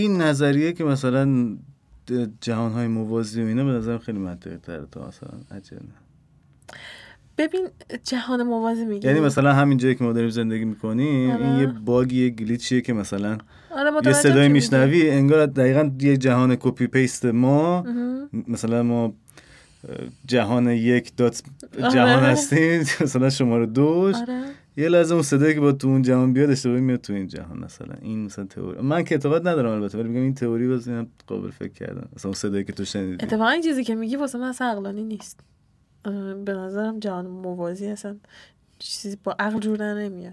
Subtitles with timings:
[0.00, 1.56] این نظریه که مثلا
[2.40, 5.80] جهان های موازی و اینا به نظرم خیلی منطقی تره تا مثلا اجنه
[7.38, 7.68] ببین
[8.04, 11.60] جهان موازی میگی یعنی مثلا همین جایی که ما داریم زندگی می‌کنیم این آره.
[11.60, 13.38] یه bug ی glitch یه که مثلا
[13.70, 17.84] آره یه صدای میشنوی انگار دقیقا یه جهان copy paste ما.
[18.48, 19.12] مثلا ما
[20.26, 21.42] جهان یک دات
[21.82, 21.92] آره.
[21.92, 24.42] جهان هستیم مثلا شماره دوش آره
[24.78, 27.58] یه لحظه اون صدایی که با تو اون جهان بیاد اشتباهی میاد تو این جهان
[27.58, 27.94] مثلا.
[28.02, 28.80] این مثلا تئوری.
[28.80, 30.88] من که اعتقاد ندارم البته ولی میگم این تئوری باز
[31.26, 32.08] قابل فکر کردن.
[32.16, 33.24] مثلا اون صدایی که تو شنیدی.
[33.24, 35.40] اتفاقا این چیزی که میگی واسه من اصلا عقلانی نیست.
[36.44, 38.16] به نظرم جهان موازی اصلا
[38.78, 40.32] چیزی با عقل جور نمیاد.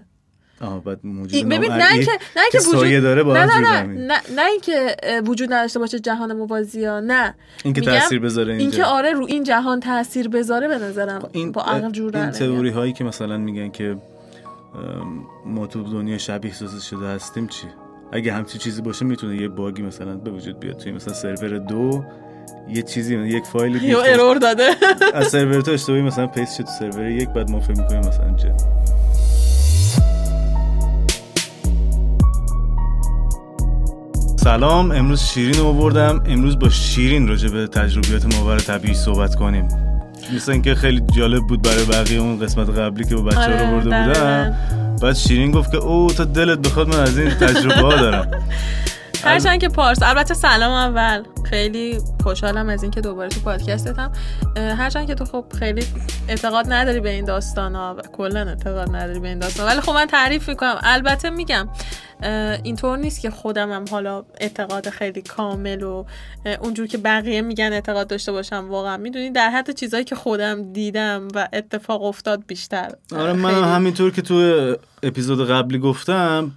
[0.60, 3.82] آها بعد موجود ببین نه اینکه نه اینکه که وجود داره با نه نه نه.
[3.82, 7.34] نه نه اینکه وجود نداشته باشه جهان موازی ها نه.
[7.64, 11.28] این که میگم تاثیر بذاره اینکه اینجا آره رو این جهان تاثیر بذاره به نظرم
[11.32, 12.30] این با عقل جور در این.
[12.30, 13.96] تئوری هایی که مثلا میگن که
[15.46, 17.66] ما تو دنیا شبیه سازی شده هستیم چی؟
[18.12, 20.76] اگه همچی چیزی باشه می‌تونه یه باگی مثلا به وجود بیاد.
[20.76, 22.04] توی مثلا سرور دو
[22.68, 24.70] یه چیزی یک فایل یا ارور داده.
[25.14, 28.34] از سرور تو اشتباهی مثلا پیست شد تو سرور یک بعد ما فکر می‌کنیم مثلا
[28.36, 28.54] چه
[34.46, 39.85] سلام امروز شیرین رو بردم امروز با شیرین راجع به تجربیات ماور طبیعی صحبت کنیم.
[40.34, 43.76] مثل اینکه خیلی جالب بود برای بقیه اون قسمت قبلی که با بچه آره، رو
[43.76, 44.44] برده دقیقاً.
[44.44, 48.30] بودم بعد شیرین گفت که او تا دلت بخواد من از این تجربه ها دارم
[49.24, 50.02] هرچند که پارس.
[50.02, 51.22] البته سلام اول.
[51.50, 54.12] خیلی خوشحالم از اینکه دوباره تو پادکستتم.
[54.56, 55.86] هرچند که تو خب خیلی
[56.28, 59.92] اعتقاد نداری به این داستان ها و کلا اعتقاد نداری به این داستان ولی خب
[59.92, 60.78] من تعریف می‌کنم.
[60.82, 61.68] البته میگم
[62.62, 66.04] اینطور نیست که خودم هم حالا اعتقاد خیلی کامل و
[66.60, 68.96] اونجور که بقیه میگن اعتقاد داشته باشم واقعا.
[68.96, 72.92] می‌دونی در حد چیزایی که خودم دیدم و اتفاق افتاد بیشتر.
[73.16, 76.52] آره من همینطور که تو اپیزود قبلی گفتم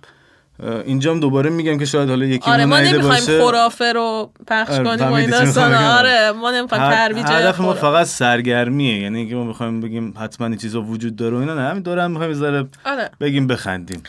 [0.85, 5.11] اینجام دوباره میگم که شاید حالا یکی آره ما نمی‌خوایم خرافه رو پخش آره، کنیم
[5.11, 5.73] و این داستان.
[5.73, 7.73] آره ما نمی‌خوایم ترویج هدف ما.
[7.73, 11.61] فقط سرگرمیه یعنی اینکه ما می‌خوایم بگیم حتما این چیزا وجود داره و اینا نه
[11.61, 13.09] همین دوره هم می‌خوایم ذره آره.
[13.21, 14.03] بگیم بخندیم.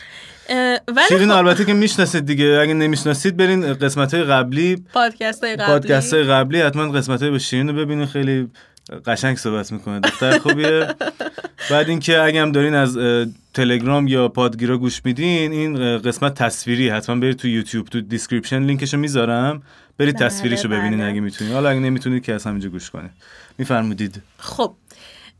[0.87, 4.83] ولی شیرین خب البته که می‌شناسید دیگه اگه نمی‌شناسید برین قسمت های قبلی.
[4.93, 5.67] پادکست های قبلی.
[5.67, 8.47] پادکست های قبلی حتما قسمت های با شیرین رو ببینین خیلی
[9.05, 9.99] قشنگ صحبت می‌کنه.
[9.99, 10.87] دختر خوبیه.
[11.69, 12.97] بعد اینکه اگه هم دارین از
[13.53, 18.82] تلگرام یا پادگیرا گوش میدین این قسمت تصویری حتما برید تو یوتیوب تو description link
[18.82, 19.61] شو می‌ذارم.
[19.97, 21.09] برید بله، تصویریشو ببینین بله.
[21.09, 23.11] اگه می‌تونید حالا اگه نمی‌تونید که از همینجا گوش کنید.
[23.57, 24.21] میفرمودید.
[24.37, 24.73] خب.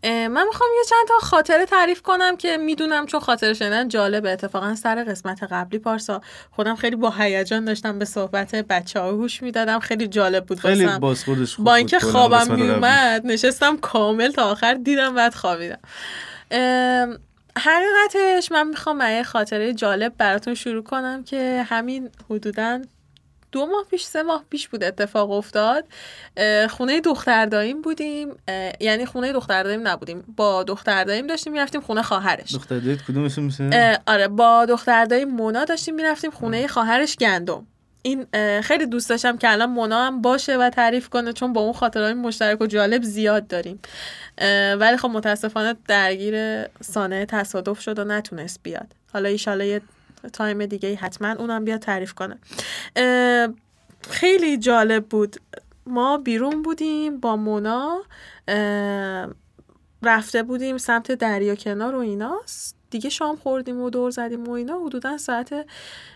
[0.03, 4.31] من می‌خوام یه چند تا خاطره تعریف کنم که می‌دونم چون خاطره شنیدن جالبه.
[4.31, 9.43] اتفاقا سر قسمت قبلی پارسا خودم خیلی با هیجان داشتم به صحبت بچه ها گوش
[9.43, 9.79] می‌دادم.
[9.79, 10.89] خیلی جالب بود خیلی
[11.59, 12.55] با اینکه خوابم.
[12.55, 15.79] میومد نشستم کامل تا آخر دیدم بعد خوابیدم.
[17.57, 22.81] حقیقتش من می‌خوام یه خاطره جالب براتون شروع کنم که همین حدودا
[23.51, 25.85] دو ماه پیش سه ماه پیش بود اتفاق افتاد.
[26.69, 28.35] خونه دختر داییم بودیم.
[28.79, 30.33] یعنی خونه دختر داییم نبودیم.
[30.37, 32.53] با دختر داییم داشتیم می‌رفتیم خونه خواهرش.
[32.55, 37.67] دختر کدومشون میشه؟ آره با دختر داییم مونا داشتیم می‌رفتیم خونه خواهرش گندم.
[38.01, 38.25] این
[38.61, 42.13] خیلی دوست داشتم که الان مونا هم باشه و تعریف کنه چون با اون خاطرهای
[42.13, 43.79] مشترک و جالب زیاد داریم.
[44.79, 48.87] ولی خب متاسفانه درگیر سانه تصادف شد و نتونست بیاد.
[49.13, 49.81] حالا ایشالا یه
[50.33, 52.39] تایم دیگه حتما اونم بیاد تعریف کنه.
[54.09, 55.35] خیلی جالب بود.
[55.85, 58.01] ما بیرون بودیم با مونا
[60.03, 62.75] رفته بودیم سمت دریا کنار و ایناست.
[62.89, 64.79] دیگه شام خوردیم و دور زدیم و اینا.
[64.85, 65.53] حدودا ساعت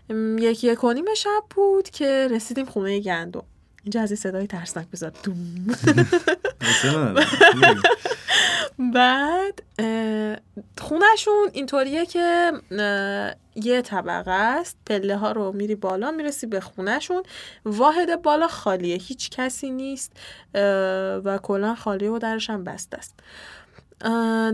[0.09, 3.43] م، یک یک و نیم شب بود که رسیدیم خونه گندم.
[3.85, 5.11] اینجا از این صدای ترسناک بذار.
[5.23, 5.77] دوم.
[8.93, 10.35] بعد اه،
[10.81, 12.51] خونهشون اینطوریه که
[13.55, 14.77] یه طبقه است.
[14.85, 17.23] پله ها رو میری بالا می‌رسی به خونهشون.
[17.65, 18.97] واحد بالا خالیه.
[18.97, 20.11] هیچ کسی نیست
[21.25, 23.19] و کلا خالیه و درش هم بسته است.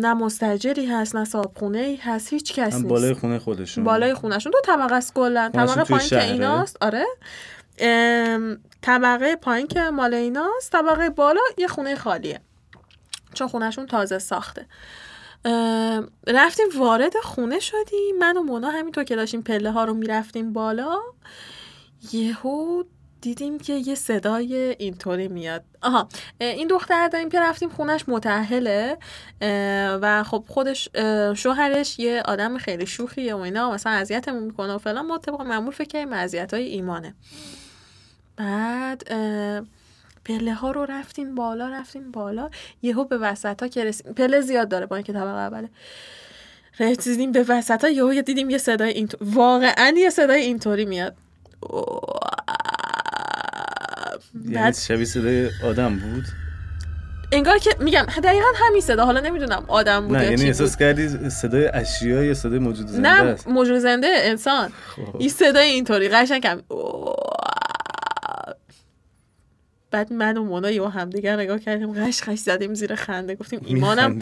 [0.02, 2.34] نه مستجری هست نه صابخونه ای هست.
[2.34, 2.88] هیچ کس نیست.
[2.88, 3.84] بالای خونه خودشون.
[3.84, 4.52] بالای خونهشون.
[4.52, 5.50] دو طبقه است کلا.
[5.54, 6.78] طبقه پایین که؟ ایناست.
[6.82, 7.06] آره.
[8.82, 12.42] طبقه پایین که مال ایناست طبقه بالا یه خونه خالیه.
[13.34, 14.66] چون خونهشون تازه ساخته.
[16.28, 18.18] رفتیم وارد خونه شدیم.
[18.20, 21.00] من و مونا همینطور که داشتیم پله ها رو می‌رفتیم بالا
[22.14, 22.84] یهو
[23.22, 25.64] دیدیم که یه صدای اینطوری میاد.
[25.82, 26.08] آها
[26.40, 28.98] این دختر داریم که رفتیم خونش متأهله
[29.42, 30.90] اه، و خب خودش
[31.36, 35.06] شوهرش یه آدم خیلی شوخیه و اینا مثلا اذیتمون می‌کنه و فلان.
[35.06, 37.16] ما طبق معمول فکر کردیم های ایمانه.
[38.38, 39.04] بعد
[40.26, 42.50] پله ها رو رفتیم بالا رفتیم بالا.
[42.82, 44.14] یهو به وسط ها که رسیم.
[44.14, 45.70] پله زیاد داره با اینکه طبقه اوله.
[46.80, 51.16] رسیدیم به وسط ها یهو دیدیم یه صدای اینطور واقعا یه صدای اینطوری میاد.
[54.50, 56.26] یعنی شبیه صدای آدم بود؟
[57.32, 59.06] انگار که میگم دقیقا همین صدا.
[59.06, 60.78] حالا نمی‌دونم آدم بود نه یعنی احساس.
[60.78, 64.70] کردی صدای اشیا یا صدای موجود زنده نه است؟ موجود زنده انسان.
[64.96, 65.16] خب.
[65.20, 66.64] این صدای اینطوری قشنگ هم
[69.92, 74.20] بعد من و مونا یه همدیگر نگاه کردیم قش قش زدیم زیر خنده گفتیم ایمانم.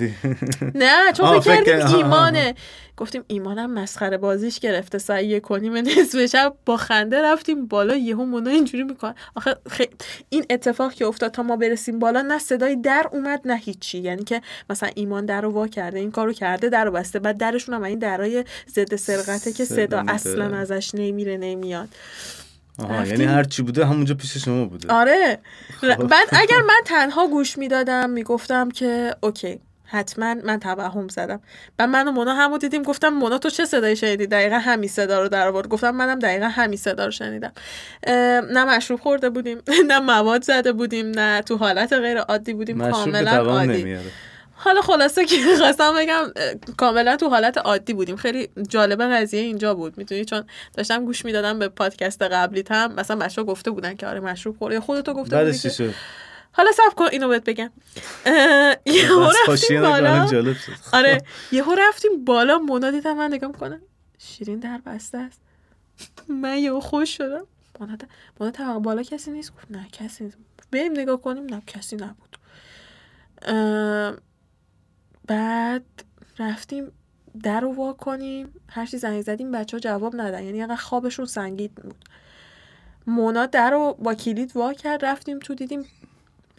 [0.75, 2.55] نه چون فکر کردیم ایمانه.
[2.97, 8.49] گفتیم ایمانم مسخره بازیش گرفته سعی کنیم نصف شب با خنده رفتیم بالا یهو مونا
[8.49, 9.87] اینجوری می‌کنه آخه خ-
[10.29, 13.97] این اتفاق که افتاد تا ما برسیم بالا نه صدای در اومد نه هیچی.
[13.99, 17.19] یعنی که مثلا ایمان در رو وا کرده این کارو کرده در رو بسته.
[17.19, 18.45] بعد درشون هم این درای
[18.75, 20.03] ضد سرقته که صدا.
[20.07, 21.89] اصلا ازش نمیره نمیاد.
[22.79, 23.05] آها.
[23.05, 24.93] یعنی هر چی بوده همونجا پیش شما بوده.
[24.93, 25.37] آره.
[25.81, 26.07] خب.
[26.07, 29.59] بعد اگر من تنها گوش می‌دادم می‌گفتم که اوکی
[29.91, 31.39] حتما من توهم زدم.
[31.79, 35.21] و من و مونا همو دیدیم گفتم مونا تو چه صدایی شنیدی؟ دقیقا همین صدا
[35.21, 35.67] رو در آورد.
[35.67, 37.51] گفتم منم دقیقا همین صدا رو شنیدم.
[38.53, 39.57] نه مشروب خورده بودیم
[39.89, 43.67] نه مواد زده بودیم نه تو حالت غیر عادی بودیم کاملا عادی.
[43.83, 44.11] نمیاره.
[44.61, 46.31] حالا خلاصه که خواستم بگم
[46.77, 48.15] کاملا تو حالت عادی بودیم.
[48.15, 49.97] خیلی جالبه قضیه اینجا بود.
[49.97, 54.19] می‌دونی؟ چون داشتم گوش می‌دادم به پادکست قبلی هم مثلا بچه‌ها گفته بودن که آره
[54.19, 55.93] مشروب خورده یا خودتو گفته بودی بعدش که
[56.51, 57.71] حالا صبر کن اینو بهت بگم.
[58.85, 60.55] یهو رفتیم نکنم، بالا.
[60.99, 61.21] آره
[61.51, 62.59] یهو رفتیم بالا.
[62.59, 63.81] مونا دیدم من نگاه می‌کنم
[64.17, 65.41] شیرین در بسته است.
[66.29, 67.45] من یهو خوش شدم.
[67.79, 67.97] مونا
[68.39, 70.37] مونا بالا کسی نیست؟ گفت نه کسی نیست.
[70.71, 71.45] بریم نگاه کنیم.
[71.45, 72.37] نه کسی نبود.
[75.29, 75.85] بعد
[76.39, 76.91] رفتیم
[77.43, 78.53] در رو وا کنیم.
[78.69, 80.43] هر چی زنگ زدیم بچه ها جواب ندن.
[80.43, 81.95] یعنی انقدر خوابشون سنگین بود.
[83.07, 85.85] مونا در رو با کلید وا کرد رفتیم تو دیدیم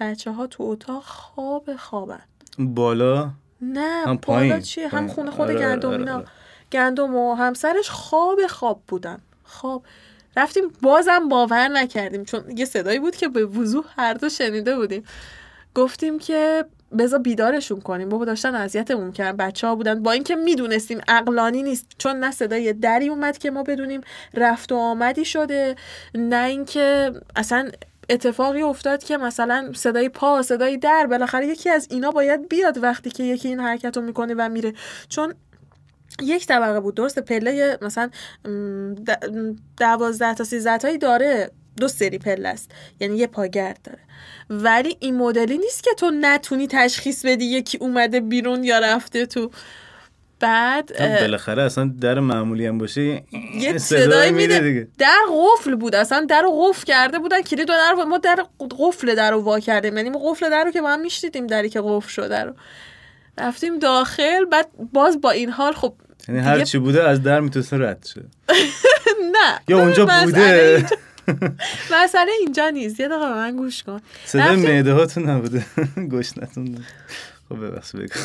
[0.01, 2.21] بچه ها تو اتاق خواب خوابن.
[2.59, 3.31] بالا؟
[3.63, 4.61] نه هم بالا پایین.
[4.61, 5.09] چیه؟ هم.
[5.09, 6.17] خونه خود آره، آره، گندم آره، اینا.
[6.17, 6.27] آره.
[6.73, 9.19] گندم و همسرش خواب خواب بودن.
[9.45, 9.83] خواب.
[10.37, 15.05] رفتیم بازم باور نکردیم چون یه صدایی بود که به وضوح هر دو شنیده بودیم.
[15.75, 16.65] گفتیم که
[16.99, 18.09] بذار بیدارشون کنیم.
[18.09, 20.03] بابا داشتن اذیتمون کردن بچه ها بودن.
[20.03, 21.87] با اینکه می‌دونستیم عقلانی نیست.
[21.99, 24.01] چون نه صدای دری اومد که ما بدونیم
[24.35, 25.77] رفت و آمدی شده.
[26.15, 27.71] نه اینکه اصلا
[28.11, 31.07] اتفاقی افتاد که مثلا صدای پا صدای در.
[31.07, 34.73] بالاخره یکی از اینا باید بیاد وقتی که یکی این حرکت رو می‌کنه و میره.
[35.09, 35.35] چون
[36.23, 38.11] یک طبقه بود درسته؟ پله مثلا
[39.79, 41.51] دوازده تا سیزده تایی داره.
[41.81, 42.71] دو سری پله است.
[43.01, 43.99] یعنی یه پاگرد داره.
[44.51, 49.51] ولی این مدلی نیست که تو نتونی تشخیص بدی یکی اومده بیرون یا رفته تو.
[50.41, 53.23] بعد بالاخره اصلا در معمولی هم باشه یه
[53.61, 54.61] صدایی صدایی میده.
[54.61, 54.89] دیگه.
[54.99, 58.45] در قفل بود اصلا در رو قفل کرده بودن کلید در ما در
[58.79, 59.97] قفل در رو وا کردیم.
[59.97, 62.53] یعنی ما قفل در رو که با هم میشنیدیم دری که قفل شده رو.
[63.39, 65.95] رفتیم داخل بعد باز با این حال خب
[66.29, 68.21] یعنی هر چی بوده از در می‌تونسته رد شه.
[69.35, 69.61] نه.
[69.69, 70.87] یا اونجا بوده.
[72.05, 73.01] مسئله اینجا نیست.
[73.01, 74.01] یه دقیقه به من گوش کن.
[74.25, 75.67] صدای معده هاتون نبوده.
[76.13, 76.85] گشنتون
[77.49, 78.21] خب ببخش بگو.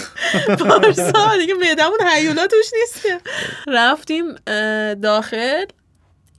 [0.69, 3.19] پارسا دیگه معدمون هیولا توش نیست که.
[3.67, 4.35] رفتیم
[4.93, 5.65] داخل.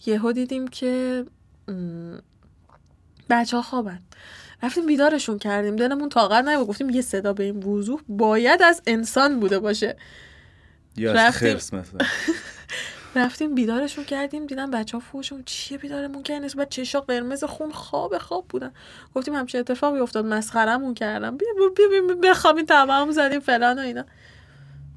[0.06, 1.24] یهو دیدیم که
[3.30, 3.98] بچه ها خوابن.
[4.62, 5.76] رفتیم بیدارشون کردیم.
[5.76, 6.66] دلمون طاقت نبود.
[6.66, 9.96] گفتیم یه صدا به این وضوح باید از انسان بوده باشه.
[10.96, 11.36] یا از.
[11.36, 12.06] خرس مثلا.
[13.16, 18.18] رفتیم بیدارشون کردیم دیدم بچه ها فوشون چیه بیدارمون کردین نسبت چشا قرمز خون خواب
[18.18, 18.72] خواب بودن.
[19.14, 24.04] گفتیم همچه اتفاقی افتاد مسخرمون کردم بیا بیا بخوابیم تمام زدیم فلان و اینا.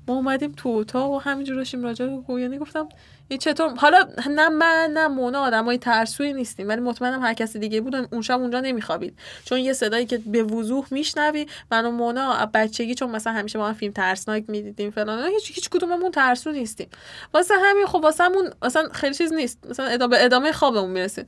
[0.09, 2.89] ما اومدیم تو اتاق و همینجور داشتیم راجع به گویانی گفتم
[3.27, 7.81] این چطور حالا نه من نه مونا آدمای ترسوی نیستیم ولی مطمئنم هر کسی دیگه
[7.81, 9.17] بود اون شب اونجا نمیخوابید.
[9.45, 13.67] چون یه صدایی که به وضوح میشنوی من و مونا بچگی چون مثلا همیشه با
[13.67, 16.89] هم فیلم ترسناک می‌دیدیم فلان هیچ هیچ کدوممون ترسو نیستیم.
[17.33, 21.25] واسه همین خب واسه همون مثلا خیلی چیز نیست مثلا ادامه ادامه خوابمون می‌رسیم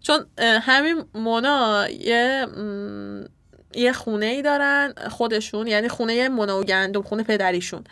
[0.00, 2.46] چون همین مونا یه
[3.76, 7.84] یه خونه ای دارن خودشون یعنی خونه مونا و گندم خونه پدریشون.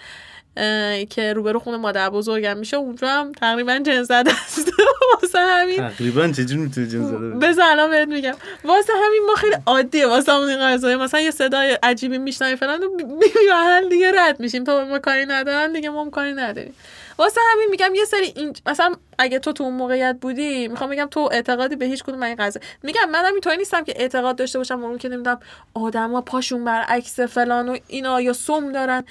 [1.10, 4.72] که روبرو خونه مادر بزرگم میشه اونجا هم تقریبا جن زده است.
[5.22, 5.88] واسه همین.
[5.88, 8.34] تقریبا چجور می‌تونی جن زده؟ بذار الان بهت میگم.
[8.64, 12.82] واسه همین ما خیلی عادیه واسه همون این قضایه مثلا یه صدای عجیبی میشنوی فلان
[12.82, 14.64] و می‌بینیم دیگه رد میشیم.
[14.64, 16.74] تو ما کاری ندارن دیگه ما هم کاری نداریم.
[17.18, 21.08] واسه همین میگم یه سری این مثلا اگه تو تو اون موقعیت بودی می‌خوام بگم
[21.10, 24.84] تو اعتقادی به هیچ کدوم این قضیه میگم منم اینطوری نیستم که اعتقاد داشته باشم
[24.84, 25.40] اون که نمی‌دونم
[25.74, 29.04] آدما پاشون برعکس فلان و اینا یا سم دارن.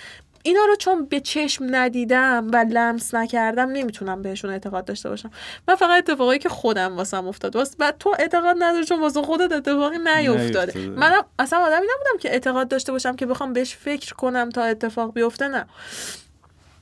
[0.43, 5.31] اینا رو چون به چشم ندیدم و لمس نکردم نمی‌تونم بهشون اعتقاد داشته باشم.
[5.67, 9.51] من فقط اتفاقایی که خودم واسم افتاد واسه بعد تو اعتقاد نداری چون واسه خودت
[9.51, 10.41] اتفاقی نیفتاده.
[10.41, 10.89] نیفتاده.
[10.89, 15.13] منم اصلا آدمی نبودم که اعتقاد داشته باشم که بخوام بهش فکر کنم تا اتفاق
[15.13, 15.65] بیفته نه.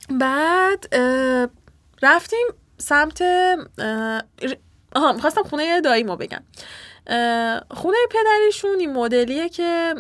[0.10, 0.96] بعد
[2.02, 2.48] رفتیم
[2.78, 3.22] سمت
[4.96, 6.38] آها می‌خواستم خونه داییمو بگم.
[6.38, 6.44] اه،
[7.72, 9.96] خونه پدریشون این مدلیه که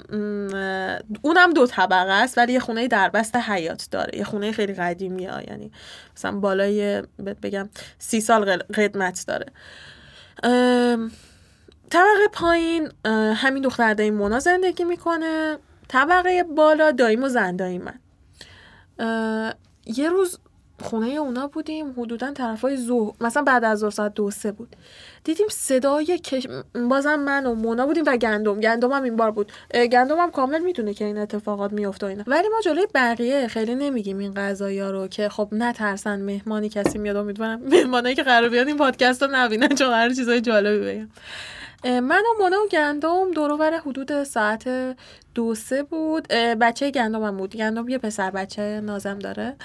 [1.22, 4.18] اونم دو طبقه است ولی یه خونه دربست حیات داره.
[4.18, 5.72] یه خونه خیلی قدیمی ها یعنی
[6.16, 7.02] مثلا بالای
[7.44, 9.46] بگم سی سال قدمت داره.
[11.90, 12.92] طبقه پایین
[13.36, 15.58] همین دختر دایی مونا زندگی می‌کنه.
[15.88, 18.00] طبقه بالا داییم و زن من
[19.86, 20.40] یه روز
[20.82, 24.76] خونه اونا بودیم حدودا طرفای ظهر مثلا بعد از ظهر ساعت دو سه بود.
[25.24, 26.48] دیدیم صدای کش...
[26.90, 28.60] بازم من و مونا بودیم و گندم.
[28.60, 29.52] گندم هم این بار بود.
[29.74, 32.24] گندم هم کامل می‌دونه که این اتفاقات میفته اینا.
[32.28, 37.16] ولی ما جلوی بقیه خیلی نمیگیم این قضايا رو که خب نترسن مهمانی کسی میاد.
[37.16, 41.10] امیدوارم مهمانایی که قرار بیان این پادکست رو نبینن چون قرار چیزای جالبی بگم
[41.84, 44.96] من و مونا و گندم دور و بر حدود ساعت
[45.36, 46.28] دو سه بود.
[46.62, 47.56] بچه گندم هم بود.
[47.56, 49.56] گندم یه پسر بچه نازم داره.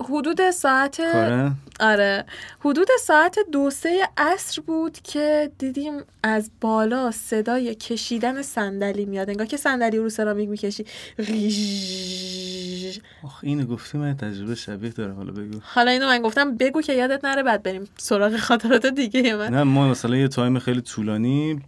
[0.00, 2.24] حدود ساعت کاره آره
[2.60, 9.46] حدود ساعت دو سه عصر بود که دیدیم از بالا صدای کشیدن صندلی میاد انگار
[9.46, 10.84] که صندلی رو سرامیک می‌کشی
[11.18, 12.98] ریژ.
[13.24, 16.92] آخ اینو گفتی من تجربه شبیه داره حالا بگو حالا اینو من گفتم بگو که
[16.92, 21.60] یادت نره بعد بریم سراغ خاطرات دیگه من نه ما مثلا یه تایم خیلی طولانی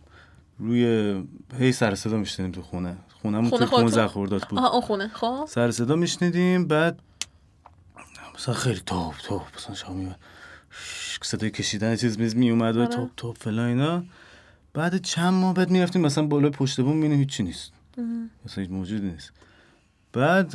[0.58, 1.14] روی
[1.58, 4.80] هی سر صدا میشنیدیم تو خونه خونه‌مون خونه تو 15 خودتون؟ خرداد بود آها اون
[4.80, 6.98] خونه خب سر صدا میشنیدیم بعد
[8.40, 10.18] مثلا خیلی توپ توپ مثلا شما میومد
[11.22, 12.88] صدای کشیدن چیز میز میومد و آره.
[12.88, 14.04] توپ توپ فلان اینا.
[14.74, 17.72] بعد چند ماه بعد می‌رفتیم مثلا بالای پشت بوم می‌بینیم هیچی نیست.
[18.46, 19.32] مثلا هیچ موجودی نیست.
[20.12, 20.52] بعد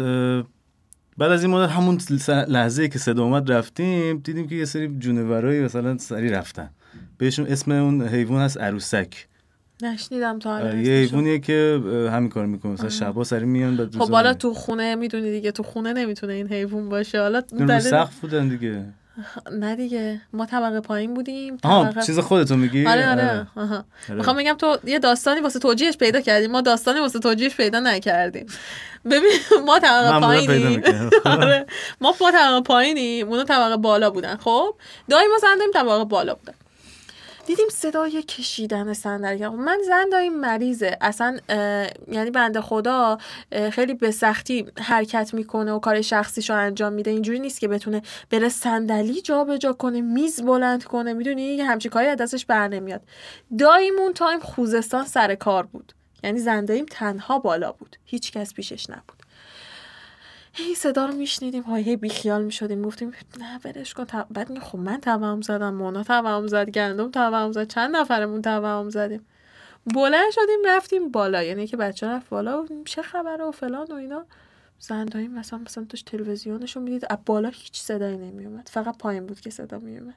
[1.18, 2.00] بعد از این مدت همون
[2.48, 6.70] لحظه که صدا اومد رفتیم دیدیم که یه سری جونورایی مثلا سری رفتن.
[7.18, 9.28] بهشون اسم اون حیوان هست عروسک.
[9.82, 10.94] نشنیدم تا حالا آره، یه.
[10.94, 12.72] حیوانیه که همین کار می‌کنه.
[12.72, 14.34] مثلا شبا سری میان بعد خب میرن.
[14.34, 17.22] تو خونه می‌دونی دیگه تو خونه نمی‌تونه این حیوان باشه.
[17.22, 18.86] حالا دلیل- سقف بودن دیگه.
[19.52, 20.22] نه دیگه.
[20.34, 23.48] ما طبقه پایین بودیم طبقه چیز خودتو میگی؟ آره آره.
[23.56, 23.76] آها.
[24.10, 24.18] آره.
[24.18, 26.52] می‌خوام بگم تو یه داستانی واسه توجیهش پیدا کردیم.
[26.52, 28.46] ما داستانی واسه توجیهش پیدا نکردیم.
[29.06, 29.32] ببین
[29.66, 30.82] ما طبقه پایینیم.
[31.26, 31.66] آره.
[32.02, 33.28] ما با طبقه پایینیم.
[33.28, 34.36] اونا طبقه بالا بودن.
[34.36, 34.76] خب
[35.10, 36.54] دایی ما زن داییم طبقه بالا بودن.
[37.46, 39.48] دیدیم صدای کشیدن صندلی.
[39.48, 40.98] من زن داییم مریضه.
[41.02, 41.38] اصلا
[42.12, 43.18] یعنی بنده خدا
[43.72, 47.12] خیلی به سختی حرکت می‌کنه و کار شخصیشو انجام میده.
[47.12, 51.14] اینجوری نیست که بتونه بره صندلی جابجا کنه میز بلند کنه.
[51.14, 53.02] می‌دونی؟ یه همچین کاری از دستش بر نمیاد.
[53.60, 55.94] داییمون تایم خوزستان سر کار بود.
[56.24, 57.96] یعنی زنداییم تنها بالا بود.
[58.06, 59.25] هیچ کس پیشش نبود.
[60.58, 61.64] هی صدا رو میشنیدیم.
[61.64, 62.82] های هی بیخیال می‌شدیم.
[62.82, 64.06] گفتیم نه برش کن.
[64.30, 69.26] بعد خب من توهم زدم مونا توهم زد گندم توهم زد چند نفرمون توهم زدیم؟
[69.96, 71.44] بلند شدیم رفتیم بالا.
[71.44, 74.26] یعنی که بچه رفت بالا و چه خبره و فلان و اینا.
[74.80, 77.06] زندایی مثلا مثلا توش تلویزیونشون می‌دید.
[77.10, 80.16] از بالا هیچ صدایی نمیومد فقط پایین بود که صدا میومد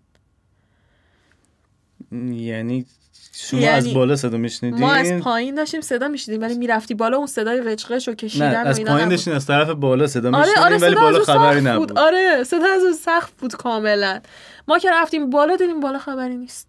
[2.32, 2.86] یعنی
[3.32, 7.16] شما یعنی از بالا صدا میشنیدین ما از پایین داشتیم صدا میشیدیم ولی می‌رفتی بالا
[7.16, 9.08] اون صدای قشقش و نه کشیدن و از پایین.
[9.08, 11.88] داشتین از طرف بالا صدا آره میشنیدین آره ولی بالا خبری نبود.
[11.88, 11.98] بود.
[11.98, 14.20] آره صدا از اون سقف بود کاملا.
[14.68, 16.68] ما که رفتیم بالا دیدیم بالا خبری نیست.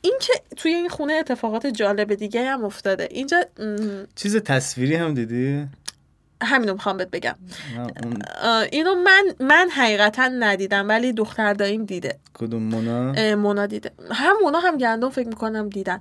[0.00, 3.08] این که توی این خونه اتفاقات جالب دیگه هم افتاده.
[3.10, 3.64] اینجا م،
[4.16, 5.66] چیز تصویری هم دیدی؟
[6.42, 7.34] همینو می‌خوام بهت بگم.
[8.72, 12.18] اینو من من حقیقتا ندیدم ولی دختر داییم دیده.
[12.34, 13.90] کدوم مونا؟ مونا دیده.
[14.10, 16.00] هم مونا هم گندم فکر می‌کنم دیدن.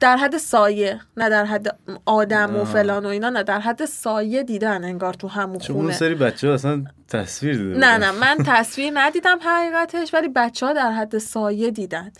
[0.00, 2.64] در حد سایه نه در حد آدم و.
[2.64, 5.92] فلان و اینا نه در حد سایه دیدن انگار تو همون چون خونه.
[5.92, 7.98] سری بچه ها اصلا تصویر دیده نه.
[7.98, 12.12] نه من تصویر ندیدم حقیقتش ولی بچه ها در حد سایه دیدن.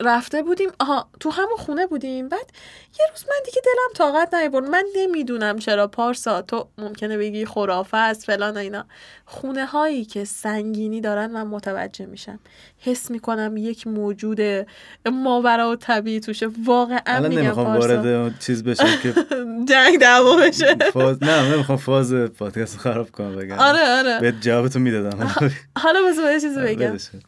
[0.00, 2.28] رفته بودیم آها تو همون خونه بودیم.
[2.28, 2.52] بعد
[3.00, 7.96] یه روز من دیگه دلم طاقت نیورد من نمی‌دونم چرا پارسا تو ممکنه بگی خرافه
[7.96, 8.84] است فلان و اینا.
[9.24, 12.38] خونه هایی که سنگینی دارن من متوجه میشم.
[12.78, 14.40] حس می‌کنم یک موجود
[15.12, 16.48] ماورا و طبیعی توشه.
[16.64, 19.14] واقعا الان نمی‌خوام وارد چیز بشم که
[19.70, 20.74] جنگ دعوا بشه.
[20.92, 23.58] فاز نه نمی‌خوام فاز پادکست خراب کنم بگم.
[23.58, 24.20] آره آره.
[24.20, 25.50] بهت جوابتو می‌دادم.
[25.78, 26.90] حالا بذار یه چیزی بگم.
[26.90, 27.20] ولش کن.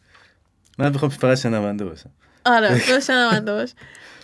[0.77, 2.09] من می‌خوام فقط شنونده باشم.
[2.45, 3.69] آره تو شنونده باش.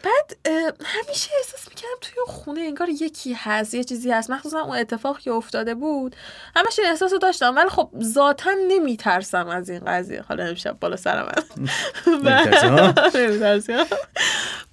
[0.05, 0.37] بعد
[0.85, 4.29] همیشه احساس می‌کردم توی اون خونه انگار یکی هست یه چیزی هست.
[4.29, 6.15] مخصوصا اون اتفاق که افتاده بود.
[6.55, 10.21] همش این احساس رو داشتم ولی خب ذاتا نمیترسم از این قضیه.
[10.21, 11.67] حالا امشب بالا سر من.
[12.07, 13.85] نمی‌ترسی، ها؟ نمی‌ترسی، ها؟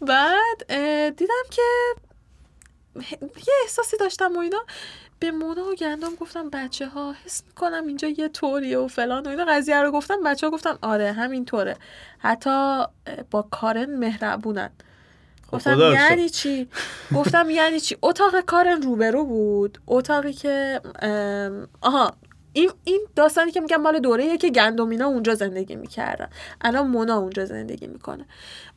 [0.00, 0.66] بعد
[1.16, 1.62] دیدم که
[3.20, 4.64] یه احساسی داشتم و اینا.
[5.18, 9.30] به مونا و گندم گفتم بچه ها حس می‌کنم اینجا یه طوریه و فلان و
[9.30, 9.44] اینا.
[9.44, 11.76] قضیه رو گفتم بچه ها گفتن آره همین طوره
[12.18, 12.84] حتی
[13.30, 14.70] با کارن مهربونن.
[15.52, 16.10] گفتم رو شکر.
[16.10, 16.68] یعنی چی؟
[17.14, 19.78] گفتم یعنی چی؟ اتاق کارن روبرو بود.
[19.86, 20.80] اتاقی که
[21.80, 22.12] آها
[22.52, 26.28] این این داستانی که میگم مال دوره که گندمینا اونجا زندگی می‌کردن.
[26.60, 28.24] الان مونا اونجا زندگی می‌کنه.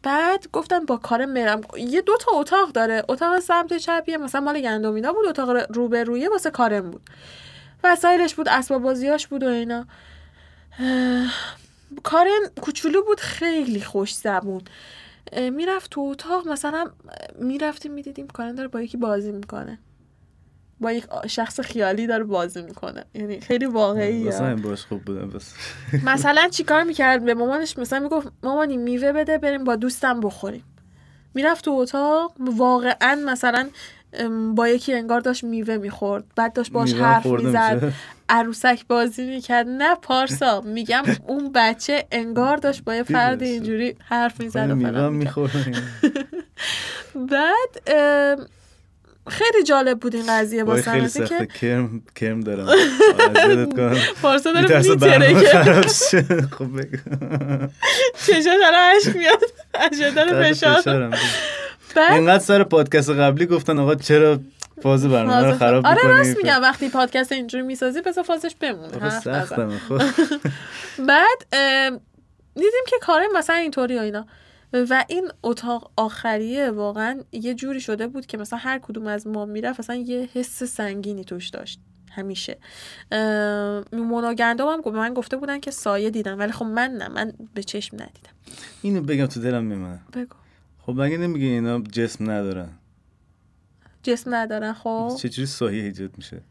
[0.03, 1.62] بعد گفتم با کار مرم.
[1.77, 3.03] یه دو تا اتاق داره.
[3.10, 4.17] اتاق سمت چپیه.
[4.17, 5.25] مثلا مال گندمینا بود.
[5.25, 7.01] اتاق روبرویه واسه کارم بود.
[7.84, 9.86] وسایلش بود اسباب بازیاش بود و اینا.
[12.03, 13.20] کارن کوچولو بود.
[13.20, 14.62] خیلی خوش زبون.
[15.34, 16.86] می‌رفت تو اتاق مثلا
[17.39, 19.79] می‌رفتیم می‌دیدیم کارن داره با یکی بازی می‌کنه.
[20.79, 23.05] با یک شخص خیالی داره بازی می‌کنه.
[23.13, 24.27] یعنی خیلی واقعیه.
[24.27, 25.29] مثلا باش خوب بودم.
[25.29, 25.53] بس.
[26.12, 30.63] مثلا چیکار می‌کرد؟ به مامانش مثلا می‌گفت مامانی میوه بده بریم با دوستم بخوریم.
[31.34, 33.70] می‌رفت تو اتاق واقعا مثلا
[34.55, 37.93] با یکی انگار داشت میوه می‌خورد بعد داشت باش حرف می‌زد.
[38.29, 39.67] عروسک بازی می‌کرد.
[39.67, 44.75] نه پارسا میگم اون بچه انگار داشت با یه فرد اینجوری حرف می‌زد و
[47.31, 47.81] بعد
[49.27, 51.45] خیلی جالب بود این قضیه با خیلی سخته.
[51.45, 52.67] کرم کرم دارم.
[54.22, 55.81] پارسا داره میتره
[56.51, 56.98] خب بگو.
[58.25, 59.41] چشاش الان عشق میاد.
[60.15, 61.17] داره فشار.
[61.97, 64.39] اینقدر سر پادکست قبلی گفتن آقا چرا
[64.83, 69.09] فاز برنامه رو خراب آره راست میگم وقتی پادکست اینجوری می‌سازی بذار فازش بمونه.
[69.09, 69.97] سختم خب.
[71.09, 71.45] بعد
[72.55, 74.25] دیدیم که کاره مثلا اینطوری و اینا.
[74.73, 79.45] و این اتاق آخریه واقعا یه جوری شده بود که مثلا هر کدوم از ما
[79.45, 81.79] می‌رفت مثلا یه حس سنگینی توش داشت
[82.11, 82.57] همیشه.
[83.93, 87.33] مونا گندم هم به من گفته بودن که سایه دیدم ولی خب من نه من
[87.53, 88.31] به چشم ندیدم.
[88.81, 89.99] اینو بگم تو دلم میمونه.
[90.13, 90.35] بگو.
[90.86, 92.70] خب مگه نمیگه اینا جسم ندارن؟
[94.04, 96.42] جسم ندارن خب؟ چجوری سایه ایجاد میشه؟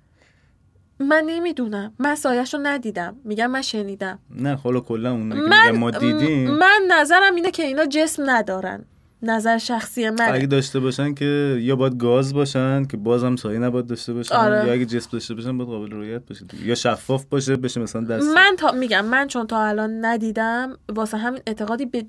[0.99, 1.93] من نمی‌دونم.
[1.99, 3.17] من سایش رو ندیدم.
[3.25, 4.19] میگم من شنیدم.
[4.31, 6.51] نه حالا کلا اون من ما دیدیم.
[6.51, 8.85] من نظرم اینه که اینا جسم ندارن.
[9.23, 13.87] نظر شخصی من اگه داشته باشن که یا باید گاز باشن که بازم سایه نباید
[13.87, 14.67] داشته باشن آره.
[14.67, 18.27] یا اگه جسم داشته باشن باید قابل رویت باشه یا شفاف باشه بشه مثلا دست.
[18.35, 22.07] من تا میگم من چون تا الان ندیدم واسه همین اعتقادی به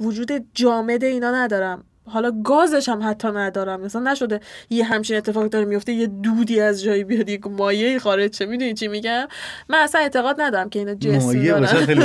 [0.00, 1.84] وجود جامد اینا ندارم.
[2.06, 3.80] حالا گازش هم حتی ندارم.
[3.80, 4.40] مثلا نشده
[4.70, 8.74] یه همچین اتفاق داره میفته یه دودی از جایی بیاد یک مایه خارج چه می‌دونی
[8.74, 9.28] چی میگم؟
[9.68, 10.94] من اصلا اعتقاد ندارم که اینا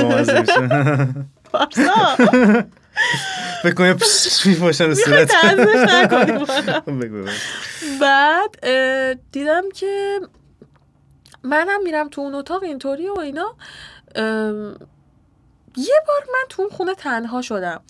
[0.02, 0.52] بامزه میشه.
[3.62, 3.98] فکر کنم
[4.94, 5.34] صورت
[8.00, 8.66] بعد
[9.32, 10.20] دیدم که
[11.42, 13.56] منم میرم تو اون اتاق اینطوری و اینا.
[15.76, 17.82] یه بار من تو اون خونه تنها شدم.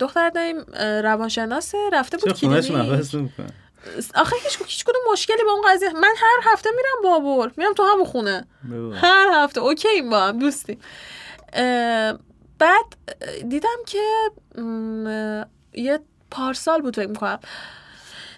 [0.00, 0.60] دختر داریم
[1.02, 2.72] روانشناسه رفته بود کلینیک.
[4.14, 7.82] آخه هیچ هیچ کدوم مشکلی با اون قضیه من هر هفته میرم بابور میرم تو
[7.82, 8.46] همون خونه.
[8.94, 9.60] هر هفته.
[9.60, 10.80] اوکی این با هم دوستیم.
[12.58, 12.86] بعد
[13.48, 14.30] دیدم که
[15.72, 17.38] یه پارسال بود فکر می‌کنم.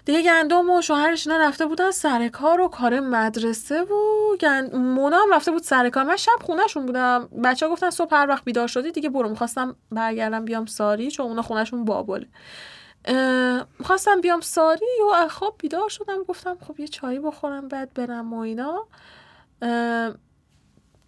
[0.09, 4.75] دیگه گندم و شوهرش اینا رفته بودن سر کار و کار مدرسه و گند...
[4.75, 6.03] مونا هم رفته بود سر کار.
[6.03, 7.29] من شب خونهشون بودم.
[7.43, 9.29] بچه ها گفتن صبح هر وقت بیدار شدی دیگه برو.
[9.29, 12.27] می‌خواستم برگردم بیام ساری چون اونا خونهشون بابله.
[13.79, 16.23] می‌خواستم بیام ساری و خواب بیدار شدم.
[16.23, 18.87] گفتم خب یه چایی بخورم بعد برم و اینا.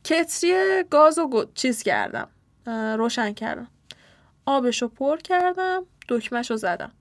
[0.03, 2.27] کتری گاز و چیز کردم.
[2.97, 3.67] روشن کردم.
[4.45, 5.85] آبشو پر کردم.
[6.09, 6.91] دکمهشو زدم.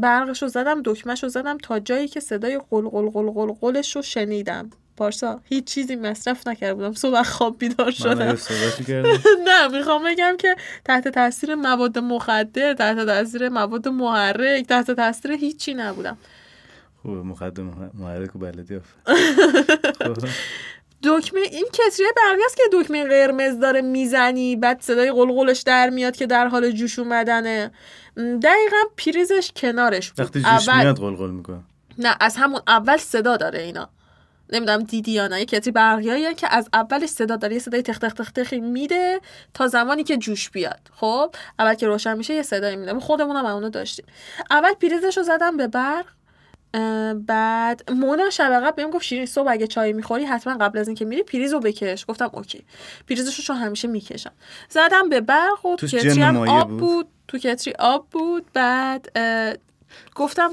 [0.00, 3.96] برقش رو زدم دکمهش رو زدم تا جایی که صدای قل قل قل قل قلش
[3.96, 4.70] رو شنیدم.
[4.96, 8.36] پارسا هیچ چیزی مصرف نکرده بودم صبح خواب بیدار شدم.
[9.48, 15.74] نه می‌خوام بگم که تحت تاثیر مواد مخدر تحت تاثیر مواد محرک تحت تاثیر هیچی
[15.74, 16.18] نبودم.
[17.02, 17.62] خوبه مخدر
[17.94, 18.80] محرک و بلدی
[21.02, 26.16] دکمه این کتریه برقی است که دکمه قرمز داره می‌زنی بعد صدای قلقلش در میاد
[26.16, 27.70] که در حال جوش اومدنه.
[28.16, 30.20] دقیقا پریزش کنارش بود.
[30.20, 30.82] وقتی جوش اول...
[30.82, 31.62] میاد قلقل می‌کنه.
[31.98, 33.88] نه از همون اول صدا داره اینا.
[34.52, 38.12] نمی‌دونم دیدی یا نه کتری برقی که از اولش صدا داره یه صدای تخ تخ
[38.12, 39.20] تخ تخ میده
[39.54, 40.80] تا زمانی که جوش بیاد.
[40.92, 43.00] خب اول که روشن میشه یه صدایی میده.
[43.00, 44.06] خودمون هم اونو داشتیم.
[44.50, 46.06] اول پریزش رو زدم به برق.
[47.26, 51.04] بعد مونا شب قبل بهم گفت شیرین صبح اگه چای می‌خوری حتما قبل از اینکه
[51.04, 52.04] میری پریز رو بکش.
[52.08, 52.64] گفتم اوکی.
[53.08, 54.32] پریزشو چون همیشه می‌کشم.
[54.68, 56.80] زدم به برق و تو کتری هم آب بود.
[56.80, 57.08] بود.
[57.28, 58.46] تو کتری آب بود.
[58.52, 59.18] بعد
[60.14, 60.50] گفتم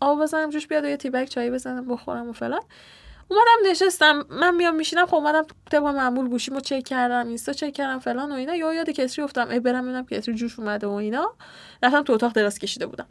[0.00, 2.60] آب بزنم جوش بیاد و یه تیبک چای بزنم بخورم و فلان.
[3.28, 4.26] اومدم نشستم.
[4.30, 8.34] من میام میشینم خب اومدم طبق معمول گوشیمو چک کردم اینستا چک کردم فلان و
[8.34, 8.54] اینا.
[8.54, 9.50] یا یاد کتری افتادم.
[9.50, 11.34] ای برم ببینم کتری جوش اومده و اینا.
[11.82, 13.06] رفتم تو اتاق دراز کشیده بودم.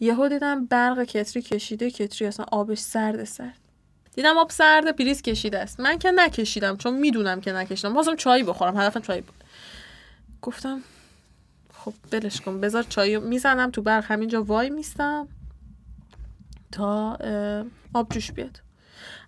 [0.00, 3.58] یهو دیدم برق کتری کشیده کتری اصلا آبش سرد سرد.
[4.14, 5.80] دیدم آب سرد پریز کشیده است.
[5.80, 7.94] من که نکشیدم چون می‌دونم که نکشیدم.
[7.94, 9.44] بازم چای بخورم هدفم چای بود.
[10.42, 10.80] گفتم
[11.74, 14.04] خب بلش کن بذار چای می‌زنم تو برق.
[14.04, 15.28] همینجا وای میستم
[16.72, 17.18] تا
[17.94, 18.60] آب جوش بیاد.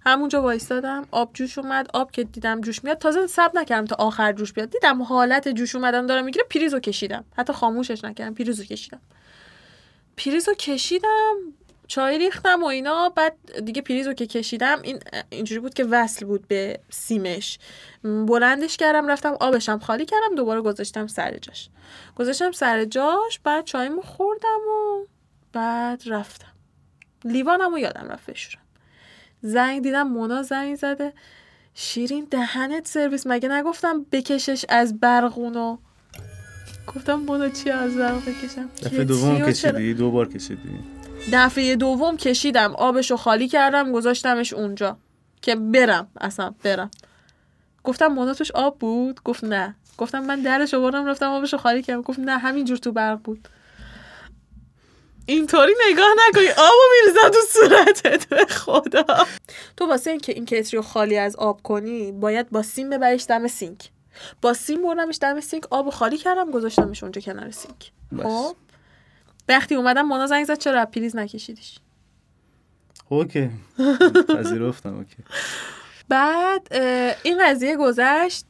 [0.07, 1.89] همونجا وایستادم آب جوش اومد.
[1.95, 4.71] آب که دیدم جوش میاد تازه سب نکردم تا آخر جوش بیاد.
[4.71, 7.25] دیدم حالت جوش اومدن داره می‌گیره پریزو کشیدم.
[7.37, 9.01] حتی خاموشش نکردم پریزو کشیدم.
[10.25, 11.37] پریزو کشیدم
[11.89, 13.09] چای ریختم و اینا.
[13.09, 14.99] بعد دیگه پریزو که کشیدم این
[15.31, 17.59] اینجوری بود که وصل بود به سیمش.
[18.03, 21.69] بلندش کردم رفتم آبشم خالی کردم دوباره گذاشتم سر جاش.
[22.17, 25.07] گذاشتم سر جاش بعد چایمو خوردم و
[25.53, 26.53] بعد رفتم.
[27.25, 28.65] لیوانمو یادم رفت بشورم.
[29.43, 31.13] زنگ دیدم مونا زنگ زده.
[31.75, 33.27] شیرین دهنت سرویس.
[33.27, 35.79] مگه نگفتم بکشش از برقونو
[36.97, 40.79] گفتم مونا چی از برق بکشم؟ دفعه دوم کشیدی؟ دو بار کشیدی؟
[41.33, 42.75] دفعه دوم کشیدم.
[42.75, 44.97] آبشو خالی کردم گذاشتمش اونجا.
[45.43, 46.91] که برم اصلا برم.
[47.85, 49.77] گفتم مونا توش آب بود؟ گفت نه.
[49.99, 52.03] گفتم من درش آوردم رفتم آبشو خالی کردم.
[52.03, 53.49] گفت نه همینجور تو برق بود.
[55.27, 56.49] اینطوری نگاه نکنی.
[56.49, 59.27] آبو میریزم تو صورتت به خدا.
[59.77, 63.47] تو واسه اینکه این کتری رو خالی از آب کنی باید با سیم ببریش دم
[63.47, 63.91] سینک.
[64.43, 67.93] با سیم بردمش دم سینک آب خالی کردم گذاشتمش اونجا کنار سینک.
[68.23, 68.57] خب.
[69.49, 71.79] وقتی اومدم مونا زنگ زد چرا پریز نکشیدیش
[73.09, 73.51] اوکی.
[74.37, 75.17] پذیرفتم اوکی.
[76.09, 76.75] بعد
[77.23, 78.47] این قضیه گذشت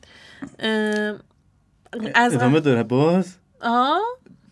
[2.14, 4.00] از ادامه داره باز؟ آه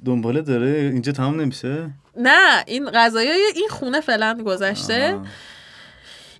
[0.04, 5.14] دنباله داره؟ اینجا تمام نمیشه؟ نه این غذای این خونه فعلا گذشته.
[5.14, 5.26] آه.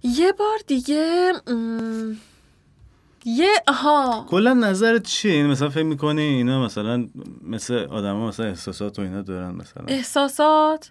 [0.03, 2.15] یه بار دیگه م...
[3.37, 4.27] یه آها.
[4.29, 7.09] کلا نظرت چیه؟ این مثلا فکر می‌کنی اینا مثلا
[7.43, 10.91] مثل آدما مثلا احساسات و اینا دارن مثلا؟ احساسات؟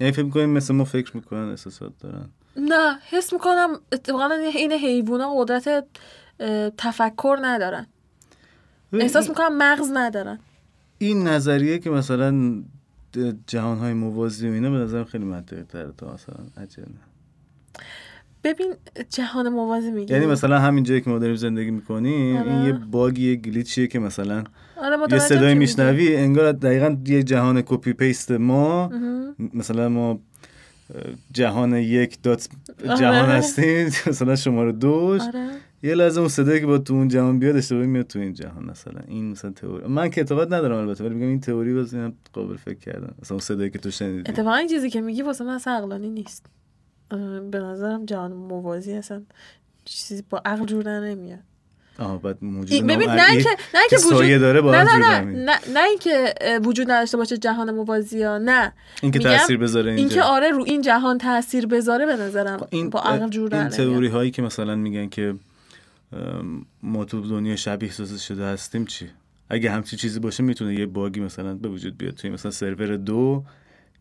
[0.00, 5.34] یعنی فکر می‌کنی مثل ما فکر می‌کنن احساسات دارن؟ نه حس می‌کنم اتفاقا این حیوونا
[5.34, 5.84] قدرت
[6.78, 7.86] تفکر ندارن.
[8.92, 10.38] احساس می‌کنم مغز ندارن.
[10.98, 12.62] این نظریه که مثلا
[13.46, 16.86] جهان های موازی و اینا به نظرم خیلی منطقی تره تا مثلا عجله
[18.46, 18.74] ببین
[19.10, 22.52] جهان موازی میگی یعنی مثلا همین جایی که ما داریم زندگی می‌کنیم آره.
[22.52, 24.44] این یه باگی یه گلیچیه که مثلا
[24.76, 25.54] آره یه صدای.
[25.54, 28.90] میشنوی انگار دقیقا یه جهان copy paste ما.
[29.54, 30.20] مثلا ما
[31.32, 32.48] جهان یک dot
[32.88, 32.96] آره.
[32.96, 35.48] جهان هستیم مثلا شماره دوش آره
[35.82, 38.64] یه لحظه اون صدایی که با تو اون جهان بیاد اشتباهی میاد تو این جهان
[38.64, 41.94] مثلا این مثلا تئوری من که اعتقاد ندارم البته ولی میگم این تئوری باز
[42.32, 45.44] قابل فکر کردن مثلا اون صدایی که تو شنیدی اتفاقا این چیزی که میگی واسه
[45.44, 46.46] من اصلا عقلانی نیست
[47.50, 49.22] به نظرم جهان موازی اصلا
[49.84, 51.38] چیزی با عقل جور نمیاد.
[51.98, 55.20] آها بعد موجود ببین نه اینکه نه که اینکه وجود داره با نه نه نه.
[55.20, 58.72] نه نه اینکه وجود نداشته باشه جهان موازی ها نه.
[59.02, 62.66] این که میگم تاثیر بذاره اینکه اینجا آره رو این جهان تاثیر بذاره به نظرم
[62.70, 65.34] این با عقل جور این تئوری هایی که مثلا میگن که
[66.82, 69.08] ما تو دنیا شبیه سازی شده هستیم چی؟
[69.50, 72.14] اگه همچی چیزی باشه می‌تونه یه باگی مثلا به وجود بیاد.
[72.14, 73.44] توی مثلا سرور دو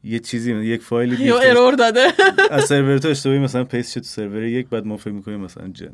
[0.05, 2.07] یه چیزی یک فایلی یا ارور داده.
[2.51, 5.67] از سرور تو اشتباهی مثلا paste شد تو سرور یک بعد ما فکر می‌کنیم مثلا
[5.67, 5.93] جن.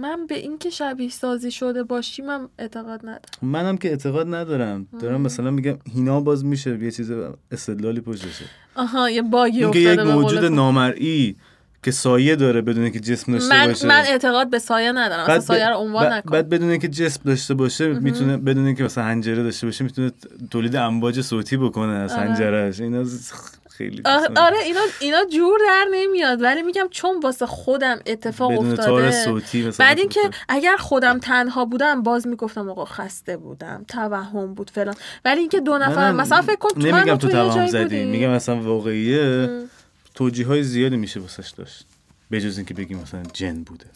[0.00, 3.20] من به اینکه شبیه سازی شده باشیم هم اعتقاد ندارم.
[3.42, 4.86] منم که اعتقاد ندارم.
[5.00, 7.12] دارم مثلا میگم اینا باز میشه یه چیز
[7.52, 10.44] استدلالی پشتشه آها یه bug ی افتاده یک موجود.
[10.44, 11.36] نامرئی
[11.84, 13.86] که سایه داره بدون که جسم داشته من باشه.
[13.86, 15.20] من اعتقاد به سایه ندارم.
[15.20, 16.30] اصلا بعد, سایه رو عنوان نکن.
[16.30, 20.12] بعد بدون اینکه جسم داشته باشه می‌تونه بدون اینکه مثلا حنجره داشته باشه می‌تونه
[20.50, 22.20] تولید امواج صوتی بکنه از آره.
[22.20, 23.32] حنجرهش اینا ز-
[23.70, 26.42] خیلی مثلا آره اینا اینا جور در نمیاد.
[26.42, 31.18] ولی میگم چون واسه خودم اتفاق بدون تار افتاده صوتی مثلا بعد اینکه اگر خودم
[31.18, 34.94] تنها بودم باز می‌گفتم آقا خسته بودم توهم بود فلان.
[35.24, 38.04] ولی اینکه دو نفر مثلا فکر کن تو نمیگم تو توهم زدی.
[38.04, 39.22] میگم اصلا واقعیه.
[39.22, 39.70] ام.
[40.14, 41.86] توجیه های زیادی میشه واسش داشت.
[42.30, 43.86] به جز اینکه بگیم مثلا جن بوده.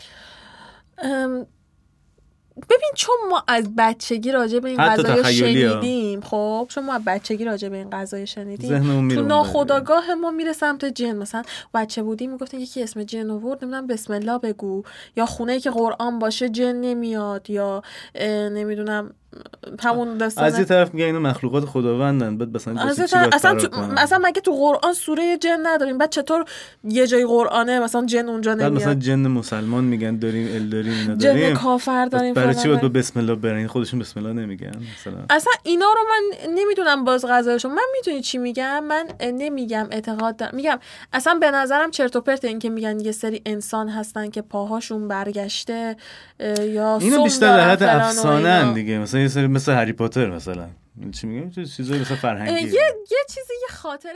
[0.99, 1.47] ام،
[2.71, 5.23] ببین چون ما از بچگی راجع به این ها.
[5.33, 9.09] شنیدیم خب؟ چون ما از بچگی راجع به این قضایه شنیدیم.
[9.09, 9.23] تو.
[9.23, 11.17] ناخداگاه ما میره سمت جن.
[11.17, 11.43] مثلا
[11.75, 14.83] بچه بودیم می‌گفتن یکی اسم جن آورد نمی‌دونم بسم الله بگو.
[15.17, 17.83] یا خونه که قرآن باشه جن نمیاد یا
[18.25, 19.15] نمی‌دونم
[19.81, 23.61] همون از یه داستان طرف میگن اینا مخلوقات خداوندن بعد مثلا از طرف- اصلا فرار
[23.61, 26.45] تو؟ اصلا مگه تو قرآن سوره جن نداریم؟ بعد چطور
[26.85, 30.93] یه جای قرآنه مثلا جن اونجا بعد مثلا نمیاد؟ جن مسلمان میگن داریم ال داریم
[30.93, 32.93] اینا جن کافر داریم برای چی باید با داریم.
[32.93, 35.15] بسم الله برن؟ خودشون بسم الله نمیگن مثلا.
[35.31, 37.71] اصلا اینا رو من نمی‌دونم باز غذایشون.
[37.71, 40.57] من می‌دونی چی میگم؟ من نمیگم اعتقاد دارم.
[40.57, 40.79] میگم
[41.13, 45.09] اصلا به نظرم چرت و پرت این که میگن یه سری انسان هستن که پاهاشون
[45.09, 45.97] برگشته
[46.41, 48.99] یا اینا سم بیشتر در حد افسانه دیگه.
[48.99, 50.69] مثلا یه سری مثل هری پاتر مثلا.
[51.13, 52.53] چی میگم چیزایی مثل فرهنگی.
[52.53, 52.73] یه
[53.11, 54.13] یه چیزی یه خاطره